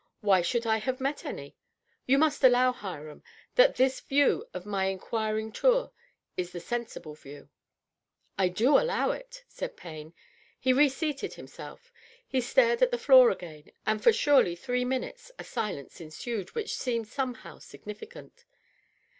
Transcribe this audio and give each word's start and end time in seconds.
Why 0.21 0.41
should 0.41 0.65
I 0.65 0.77
have 0.77 0.99
met 0.99 1.25
any? 1.25 1.55
You 2.07 2.17
must 2.17 2.43
allow, 2.43 2.71
Hiram, 2.71 3.21
that 3.53 3.75
this 3.75 3.99
view 3.99 4.47
of 4.51 4.65
my 4.65 4.85
inquiring 4.85 5.51
tour 5.51 5.91
is 6.35 6.51
the 6.53 6.59
sensible 6.59 7.13
view."" 7.13 7.49
I 8.35 8.47
do 8.47 8.69
aflow 8.71 9.11
it," 9.15 9.43
Said 9.47 9.77
Payne. 9.77 10.15
He 10.59 10.73
re 10.73 10.89
seated 10.89 11.35
himself. 11.35 11.93
He 12.27 12.41
stared 12.41 12.81
at 12.81 12.89
the 12.89 12.97
door 12.97 13.29
again, 13.29 13.71
and 13.85 14.01
for 14.01 14.11
surely 14.11 14.55
three 14.55 14.85
minutes 14.85 15.31
a 15.37 15.43
silence 15.43 16.01
ensued 16.01 16.55
which 16.55 16.75
seemed 16.75 17.07
somehow 17.07 17.59
significant. 17.59 18.45